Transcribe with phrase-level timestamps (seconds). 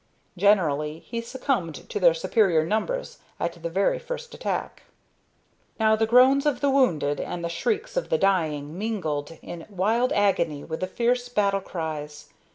[0.35, 4.81] Generally he succumbed to their superior numbers at the very first attack.
[5.79, 10.11] Now the groans of the wounded and the shrieks of the dying mingled in wild
[10.13, 12.29] agony with the fierce battle cries.